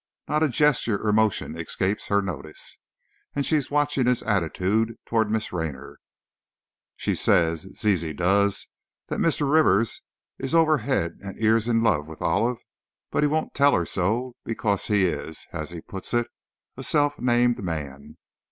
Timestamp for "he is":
14.87-15.45